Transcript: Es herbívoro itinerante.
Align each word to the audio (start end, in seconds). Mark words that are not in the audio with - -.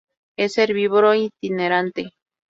Es 0.35 0.57
herbívoro 0.57 1.13
itinerante. 1.13 2.09